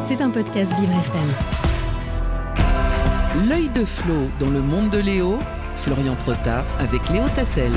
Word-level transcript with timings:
C'est 0.00 0.22
un 0.22 0.30
podcast 0.30 0.72
Vivre 0.80 0.94
FM. 0.94 1.28
L'œil 3.46 3.68
de 3.68 3.84
Flo 3.84 4.14
dans 4.40 4.48
le 4.48 4.62
monde 4.62 4.88
de 4.88 4.98
Léo, 4.98 5.38
Florian 5.76 6.14
Prota 6.14 6.64
avec 6.78 7.06
Léo 7.10 7.24
Tassel. 7.36 7.72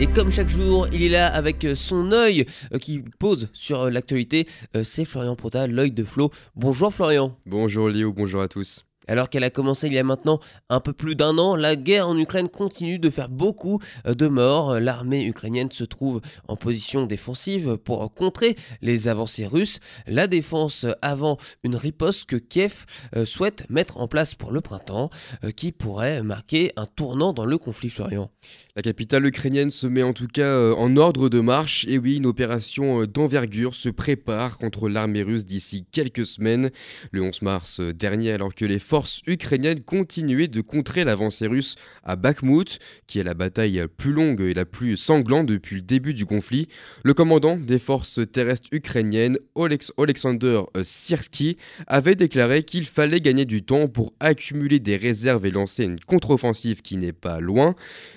Et 0.00 0.06
comme 0.06 0.30
chaque 0.30 0.48
jour, 0.48 0.88
il 0.90 1.02
est 1.02 1.10
là 1.10 1.26
avec 1.26 1.66
son 1.74 2.12
œil 2.12 2.46
euh, 2.72 2.78
qui 2.78 3.02
pose 3.18 3.50
sur 3.52 3.82
euh, 3.82 3.90
l'actualité. 3.90 4.46
Euh, 4.74 4.82
C'est 4.82 5.04
Florian 5.04 5.36
Prota, 5.36 5.66
l'œil 5.66 5.90
de 5.90 6.04
Flo. 6.04 6.30
Bonjour 6.54 6.94
Florian. 6.94 7.36
Bonjour 7.44 7.90
Léo, 7.90 8.10
bonjour 8.10 8.40
à 8.40 8.48
tous. 8.48 8.85
Alors 9.08 9.30
qu'elle 9.30 9.44
a 9.44 9.50
commencé 9.50 9.86
il 9.86 9.92
y 9.92 9.98
a 9.98 10.04
maintenant 10.04 10.40
un 10.68 10.80
peu 10.80 10.92
plus 10.92 11.14
d'un 11.14 11.38
an, 11.38 11.54
la 11.54 11.76
guerre 11.76 12.08
en 12.08 12.16
Ukraine 12.16 12.48
continue 12.48 12.98
de 12.98 13.10
faire 13.10 13.28
beaucoup 13.28 13.78
euh, 14.06 14.14
de 14.14 14.26
morts. 14.26 14.80
L'armée 14.80 15.24
ukrainienne 15.24 15.70
se 15.70 15.84
trouve 15.84 16.20
en 16.48 16.56
position 16.56 17.06
défensive 17.06 17.76
pour 17.76 18.12
contrer 18.12 18.56
les 18.82 19.08
avancées 19.08 19.46
russes. 19.46 19.78
La 20.06 20.26
défense 20.26 20.86
avant 21.02 21.38
une 21.62 21.76
riposte 21.76 22.26
que 22.26 22.36
Kiev 22.36 22.84
euh, 23.14 23.24
souhaite 23.24 23.68
mettre 23.70 23.98
en 23.98 24.08
place 24.08 24.34
pour 24.34 24.50
le 24.50 24.60
printemps, 24.60 25.10
euh, 25.44 25.50
qui 25.50 25.72
pourrait 25.72 26.22
marquer 26.22 26.72
un 26.76 26.86
tournant 26.86 27.32
dans 27.32 27.46
le 27.46 27.58
conflit 27.58 27.90
Florian. 27.90 28.30
La 28.74 28.82
capitale 28.82 29.24
ukrainienne 29.26 29.70
se 29.70 29.86
met 29.86 30.02
en 30.02 30.12
tout 30.12 30.26
cas 30.26 30.72
en 30.72 30.96
ordre 30.96 31.28
de 31.28 31.40
marche 31.40 31.86
et 31.88 31.96
oui, 31.98 32.16
une 32.16 32.26
opération 32.26 33.04
d'envergure 33.06 33.74
se 33.74 33.88
prépare 33.88 34.58
contre 34.58 34.88
l'armée 34.88 35.22
russe 35.22 35.46
d'ici 35.46 35.86
quelques 35.90 36.26
semaines. 36.26 36.70
Le 37.10 37.22
11 37.22 37.42
mars 37.42 37.80
dernier, 37.80 38.32
alors 38.32 38.54
que 38.54 38.64
les 38.64 38.78
forces 38.78 38.95
ukrainiennes 39.26 39.80
continuaient 39.80 40.48
de 40.48 40.60
contrer 40.60 41.04
l'avancée 41.04 41.46
russe 41.46 41.76
à 42.04 42.16
Bakhmut, 42.16 42.78
qui 43.06 43.18
est 43.18 43.24
la 43.24 43.34
bataille 43.34 43.84
plus 43.96 44.12
longue 44.12 44.40
et 44.40 44.54
la 44.54 44.64
plus 44.64 44.96
sanglante 44.96 45.46
depuis 45.46 45.76
le 45.76 45.82
début 45.82 46.14
du 46.14 46.26
conflit, 46.26 46.68
le 47.02 47.14
commandant 47.14 47.56
des 47.56 47.78
forces 47.78 48.20
terrestres 48.30 48.68
ukrainiennes, 48.72 49.38
Olex 49.54 49.92
Alexander 49.98 50.62
Sirski, 50.82 51.56
avait 51.86 52.14
déclaré 52.14 52.62
qu'il 52.62 52.86
fallait 52.86 53.20
gagner 53.20 53.44
du 53.44 53.62
temps 53.62 53.88
pour 53.88 54.14
accumuler 54.20 54.80
des 54.80 54.96
réserves 54.96 55.46
et 55.46 55.50
lancer 55.50 55.84
une 55.84 56.00
contre-offensive 56.00 56.82
qui 56.82 56.96
n'est 56.96 57.12
pas 57.12 57.40
loin. 57.40 57.74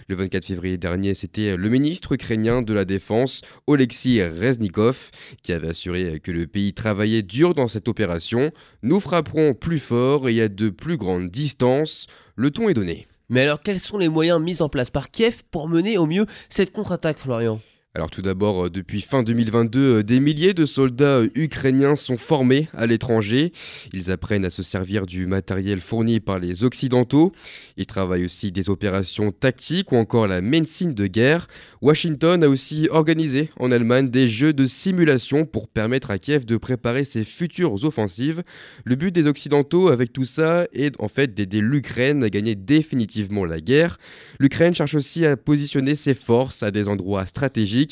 Le 0.08 0.16
24 0.16 0.46
février 0.46 0.78
dernier, 0.78 1.16
c'était 1.16 1.58
le 1.58 1.70
ministre 1.70 2.14
ukrainien 2.14 2.62
de 2.62 2.74
la 2.74 2.86
Défense, 2.86 3.42
Oleksiy 3.68 4.24
Reznikov, 4.24 5.12
qui 5.44 5.54
avait 5.54 5.70
assuré 5.70 6.20
que 6.20 6.32
le 6.32 6.48
pays 6.48 6.74
travaillait 6.74 7.22
dur 7.22 7.54
dans 7.54 7.68
cette 7.68 7.88
opération. 7.88 8.52
Nous 8.84 9.00
frapperons 9.00 9.54
plus 9.54 9.80
fort 9.80 10.30
et 10.30 10.42
à 10.42 10.48
de 10.50 10.69
plus 10.72 10.98
grandes 10.98 11.30
distances. 11.30 12.08
Le 12.36 12.52
ton 12.52 12.70
est 12.70 12.74
donné. 12.74 13.08
Mais 13.30 13.42
alors 13.42 13.62
quels 13.62 13.80
sont 13.80 13.98
les 13.98 14.10
moyens 14.10 14.42
mis 14.42 14.62
en 14.62 14.70
place 14.70 14.90
par 14.90 15.12
Kiev 15.12 15.44
pour 15.52 15.70
mener 15.70 15.98
au 15.98 16.06
mieux 16.06 16.26
cette 16.50 16.72
contre-attaque 16.72 17.20
Florian? 17.20 17.62
Alors 18.00 18.10
tout 18.10 18.22
d'abord, 18.22 18.68
euh, 18.68 18.70
depuis 18.70 19.02
fin 19.02 19.24
2022, 19.24 19.80
euh, 19.80 20.04
des 20.04 20.22
milliers 20.22 20.54
de 20.54 20.66
soldats 20.66 21.18
euh, 21.18 21.30
ukrainiens 21.36 21.98
sont 21.98 22.16
formés 22.16 22.70
à 22.74 22.86
l'étranger. 22.86 23.52
Ils 23.92 24.10
apprennent 24.10 24.46
à 24.46 24.50
se 24.50 24.64
servir 24.64 25.06
du 25.06 25.28
matériel 25.28 25.82
fourni 25.82 26.22
par 26.22 26.40
les 26.40 26.64
Occidentaux. 26.64 27.34
Ils 27.76 27.88
travaillent 27.88 28.24
aussi 28.24 28.54
des 28.54 28.70
opérations 28.70 29.34
tactiques 29.34 29.92
ou 29.92 29.98
encore 29.98 30.28
la 30.28 30.40
médecine 30.40 30.94
de 30.94 31.08
guerre. 31.08 31.48
Washington 31.82 32.42
a 32.42 32.48
aussi 32.48 32.88
organisé 32.90 33.50
en 33.60 33.70
Allemagne 33.70 34.10
des 34.10 34.30
jeux 34.30 34.54
de 34.54 34.66
simulation 34.66 35.46
pour 35.46 35.68
permettre 35.68 36.10
à 36.10 36.20
Kiev 36.20 36.46
de 36.46 36.56
préparer 36.56 37.04
ses 37.04 37.26
futures 37.26 37.84
offensives. 37.84 38.44
Le 38.86 38.96
but 38.96 39.14
des 39.14 39.28
Occidentaux 39.28 39.90
avec 39.90 40.14
tout 40.14 40.24
ça 40.24 40.68
est 40.72 40.96
en 41.02 41.10
fait 41.10 41.34
d'aider 41.34 41.60
l'Ukraine 41.60 42.24
à 42.24 42.30
gagner 42.30 42.56
définitivement 42.56 43.44
la 43.44 43.60
guerre. 43.60 43.98
L'Ukraine 44.40 44.74
cherche 44.74 44.96
aussi 44.96 45.26
à 45.26 45.36
positionner 45.36 45.96
ses 45.96 46.14
forces 46.14 46.64
à 46.64 46.72
des 46.72 46.88
endroits 46.88 47.26
stratégiques 47.26 47.89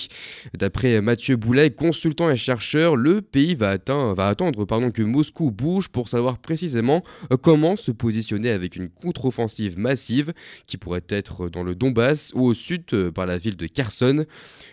D'après 0.57 1.01
Mathieu 1.01 1.35
Boulet, 1.35 1.71
consultant 1.71 2.29
et 2.29 2.37
chercheur, 2.37 2.95
le 2.95 3.21
pays 3.21 3.55
va, 3.55 3.69
atteindre, 3.69 4.19
attendre 4.21 4.91
que 4.91 5.01
Moscou 5.01 5.51
bouge 5.51 5.89
pour 5.89 6.09
savoir 6.09 6.37
précisément 6.37 7.03
euh, 7.31 7.37
comment 7.37 7.75
se 7.75 7.91
positionner 7.91 8.49
avec 8.49 8.75
une 8.75 8.89
contre-offensive 8.89 9.77
massive 9.77 10.33
qui 10.65 10.77
pourrait 10.77 11.05
être 11.09 11.49
dans 11.49 11.63
le 11.63 11.75
Donbass 11.75 12.31
ou 12.35 12.45
au 12.45 12.53
sud 12.53 12.83
euh, 12.93 13.11
par 13.11 13.25
la 13.25 13.37
ville 13.37 13.57
de 13.57 13.67
Kherson. 13.67 14.25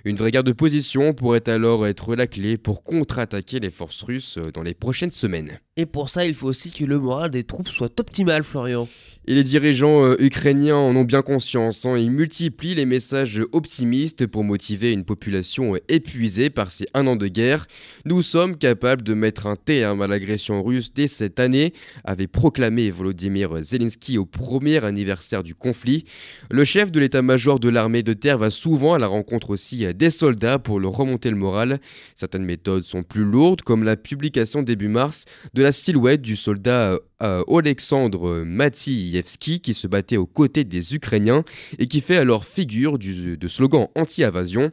Une 0.05 0.17
vraie 0.17 0.31
guerre 0.31 0.45
de 0.45 0.53
position 0.53 1.15
pourrait 1.15 1.49
alors 1.49 1.87
être 1.87 2.15
la 2.15 2.27
clé 2.27 2.57
pour 2.57 2.83
contre-attaquer 2.83 3.61
les 3.61 3.71
forces 3.71 4.03
russes 4.03 4.39
euh, 4.39 4.51
dans 4.53 4.63
les 4.63 4.75
prochaines 4.75 5.11
semaines. 5.11 5.59
Et 5.77 5.87
pour 5.87 6.09
ça, 6.09 6.25
il 6.25 6.35
faut 6.35 6.47
aussi 6.47 6.71
que 6.71 6.85
le 6.85 7.01
moral 7.01 7.31
des 7.31 7.43
troupes 7.43 7.69
soit 7.69 7.99
optimal, 7.99 8.45
Florian. 8.45 8.89
Et 9.27 9.35
les 9.35 9.43
dirigeants 9.43 10.05
euh, 10.05 10.17
ukrainiens 10.19 10.77
en 10.77 10.95
ont 10.95 11.05
bien 11.05 11.23
conscience. 11.23 11.87
Hein. 11.87 11.97
Ils 11.97 12.11
multiplient 12.11 12.75
les 12.75 12.85
messages 12.85 13.41
optimistes 13.53 14.27
pour 14.27 14.45
motiver 14.45 14.93
une 14.93 15.05
population 15.05 15.73
épuisée 15.89 16.51
par 16.51 16.71
ces 16.71 16.85
un 16.93 17.07
an 17.07 17.17
de 17.17 17.27
guerre. 17.27 17.67
Nous 18.05 18.21
sommes 18.21 18.57
capables 18.59 19.03
de 19.03 19.15
mettre 19.15 19.47
un 19.47 19.57
terme 19.57 20.03
à 20.03 20.07
l'agression 20.07 20.63
russe 20.63 20.93
dès 20.93 21.09
cette 21.09 21.41
année, 21.41 21.73
avait 22.05 22.27
proclamé 22.27 22.91
Volodymyr 22.91 23.65
Zelensky 23.65 24.19
au 24.19 24.27
premier 24.27 24.85
anniversaire 24.85 25.43
du 25.43 25.55
conflit. 25.55 26.05
Le 26.51 26.67
chef 26.67 26.93
de 26.93 27.01
l'état-major 27.01 27.59
de 27.59 27.71
l'armée 27.71 28.03
de 28.03 28.13
terre 28.13 28.37
va 28.37 28.51
souvent 28.51 28.93
à 28.93 28.99
la 28.99 29.07
rencontre 29.07 29.49
aussi 29.51 29.87
des 29.95 30.11
soldats 30.11 30.59
pour 30.59 30.79
leur 30.79 30.93
remonter 30.93 31.31
le 31.31 31.37
moral. 31.37 31.81
Certaines 32.15 32.45
méthodes 32.45 32.85
sont 32.85 33.03
plus 33.03 33.25
lourdes, 33.25 33.63
comme 33.63 33.85
la 33.85 33.97
publication 33.97 34.63
début 34.63 34.89
mars 34.89 35.25
de 35.55 35.63
la 35.65 35.73
silhouette 35.73 36.21
du 36.21 36.37
soldat 36.37 37.01
euh, 37.23 37.43
Alexandre 37.49 38.43
Matsievski 38.45 39.61
qui 39.61 39.73
se 39.73 39.87
battait 39.87 40.19
aux 40.19 40.27
côtés 40.27 40.65
des 40.65 40.95
Ukrainiens 40.95 41.43
et 41.79 41.87
qui 41.87 42.03
fait 42.03 42.19
alors 42.19 42.45
figure 42.45 42.99
de 42.99 43.49
slogan 43.49 43.89
anti-invasion. 43.95 44.73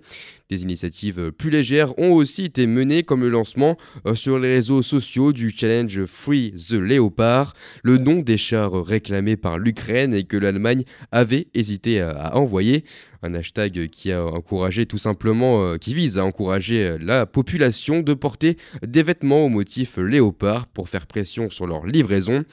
Des 0.52 0.64
initiatives 0.64 1.32
plus 1.32 1.50
légères 1.50 1.98
ont 1.98 2.12
aussi 2.12 2.44
été 2.44 2.68
menées 2.68 3.04
comme 3.04 3.22
le 3.22 3.30
lancement 3.30 3.78
euh, 4.06 4.16
sur 4.16 4.38
les 4.38 4.56
réseaux 4.56 4.82
sociaux 4.82 5.32
du 5.32 5.50
challenge 5.56 6.04
Free 6.06 6.52
the 6.52 6.74
Leopard, 6.74 7.54
le 7.84 7.98
nom 7.98 8.20
des 8.20 8.36
chars 8.36 8.86
réclamés 8.86 9.38
par 9.38 9.60
l'Ukraine 9.60 10.14
et 10.14 10.26
que 10.26 10.36
l'Allemagne 10.36 10.84
avait 11.14 11.48
hésité 11.54 12.02
à 12.02 12.36
envoyer. 12.36 12.84
Un 13.24 13.36
hashtag 13.36 13.88
qui 13.90 14.12
a 14.12 14.26
encouragé 14.26 14.88
tout 14.88 14.98
simplement, 14.98 15.64
euh, 15.64 15.78
qui 15.78 15.94
vise 15.94 16.18
à 16.18 16.26
encourager 16.26 16.98
la 17.00 17.28
population 17.28 18.00
de 18.02 18.14
porter 18.16 18.58
des 18.86 19.04
vêtements 19.04 19.46
au 19.46 19.50
motif 19.50 19.98
léopard 19.98 20.66
pour 20.66 20.90
faire 20.90 21.06
pression 21.06 21.52
sur 21.52 21.68
leur 21.68 21.86
livraison. 21.86 22.44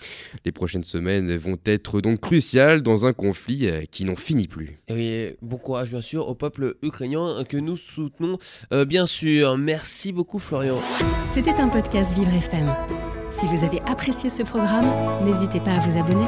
Les 0.45 0.53
prochaines 0.53 0.85
semaines 0.85 1.35
vont 1.37 1.57
être 1.65 2.03
donc 2.03 2.21
cruciales 2.21 2.83
dans 2.83 3.07
un 3.07 3.15
conflit 3.15 3.67
euh, 3.67 3.85
qui 3.91 4.05
n'en 4.05 4.15
finit 4.15 4.47
plus. 4.47 4.79
Et 4.89 5.37
bon 5.41 5.57
courage 5.57 5.91
bien 5.91 6.03
sûr 6.03 6.29
au 6.29 6.35
peuple 6.35 6.77
ukrainien 6.83 7.43
que 7.49 7.57
nous 7.57 7.79
soutenons 7.89 8.39
euh, 8.73 8.85
bien 8.85 9.07
sûr. 9.07 9.57
Merci 9.59 10.13
beaucoup 10.13 10.39
Florian. 10.39 10.77
C'était 11.33 11.55
un 11.55 11.69
podcast 11.69 12.15
Vivre 12.15 12.33
FM. 12.33 12.75
Si 13.31 13.47
vous 13.47 13.65
avez 13.65 13.81
apprécié 13.83 14.31
ce 14.31 14.43
programme, 14.43 14.87
n'hésitez 15.25 15.61
pas 15.61 15.73
à 15.73 15.81
vous 15.81 15.99
abonner. 15.99 16.27